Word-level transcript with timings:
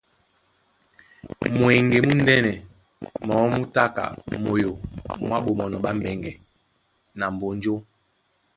Mweŋge 1.57 1.97
múndɛ̄nɛ 2.07 2.51
mɔɔ́ 3.25 3.47
mú 3.53 3.61
tá 3.75 3.83
ka 3.95 4.03
moyo 4.43 4.71
mwá 5.27 5.37
Ɓomɔnɔ 5.45 5.77
ɓá 5.83 5.91
Mbɛŋgɛ 5.97 6.31
na 7.19 7.25
Mbonjó. 7.33 7.73